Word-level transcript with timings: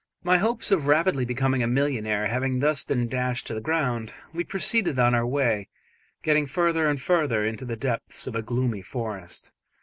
My 0.23 0.39
hopes 0.39 0.71
of 0.71 0.87
rapidly 0.87 1.25
becoming 1.25 1.61
a 1.61 1.67
millionaire 1.67 2.25
having 2.25 2.57
thus 2.59 2.83
been 2.83 3.07
dashed 3.07 3.45
to 3.45 3.53
the 3.53 3.61
ground, 3.61 4.11
we 4.33 4.43
proceeded 4.43 4.97
on 4.97 5.13
our 5.13 5.27
way, 5.27 5.67
getting 6.23 6.47
further 6.47 6.89
and 6.89 6.99
further 6.99 7.45
into 7.45 7.65
the 7.65 7.75
depths 7.77 8.25
of 8.25 8.35
a 8.35 8.41
gloomy 8.41 8.81
forest. 8.81 9.53